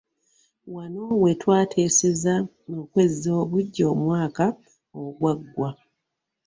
[0.73, 2.33] Wano we twateeseza
[2.79, 4.45] okwezza obuggya omwaka
[5.01, 5.69] ogwaggwa.